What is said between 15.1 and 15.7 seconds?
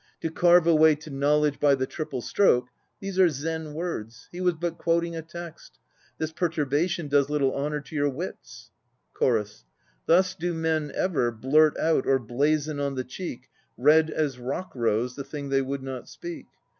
* the thing they